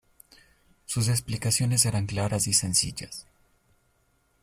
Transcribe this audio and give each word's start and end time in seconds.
Sus 0.87 1.09
explicaciones 1.09 1.85
eran 1.85 2.07
claras 2.07 2.47
y 2.47 2.53
sencillas. 2.53 3.27